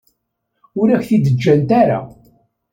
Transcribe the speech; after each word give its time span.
Ur 0.79 0.87
ak-t-id-ǧǧant 0.95 1.69
ara. 1.81 1.99